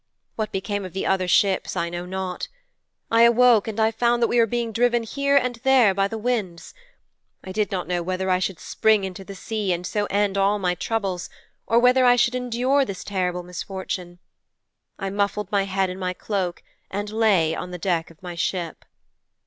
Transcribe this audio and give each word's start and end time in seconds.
What 0.35 0.51
became 0.51 0.83
of 0.83 0.93
the 0.93 1.05
other 1.05 1.27
ships 1.27 1.75
I 1.77 1.87
know 1.87 2.07
not. 2.07 2.47
I 3.11 3.21
awoke 3.21 3.67
and 3.67 3.79
I 3.79 3.91
found 3.91 4.23
that 4.23 4.27
we 4.29 4.39
were 4.39 4.47
being 4.47 4.71
driven 4.71 5.03
here 5.03 5.37
and 5.37 5.57
there 5.57 5.93
by 5.93 6.07
the 6.07 6.17
winds. 6.17 6.73
I 7.43 7.51
did 7.51 7.69
not 7.69 7.87
know 7.87 8.01
whether 8.01 8.27
I 8.27 8.39
should 8.39 8.59
spring 8.59 9.03
into 9.03 9.23
the 9.23 9.35
sea 9.35 9.71
and 9.71 9.85
so 9.85 10.07
end 10.07 10.39
all 10.39 10.57
my 10.57 10.73
troubles, 10.73 11.29
or 11.67 11.77
whether 11.77 12.03
I 12.03 12.15
should 12.15 12.33
endure 12.33 12.83
this 12.83 13.03
terrible 13.03 13.43
misfortune. 13.43 14.17
I 14.97 15.11
muffled 15.11 15.51
my 15.51 15.65
head 15.65 15.91
in 15.91 15.99
my 15.99 16.13
cloak 16.13 16.63
and 16.89 17.11
lay 17.11 17.53
on 17.53 17.69
the 17.69 17.77
deck 17.77 18.09
of 18.09 18.23
my 18.23 18.33
ship.' 18.33 18.83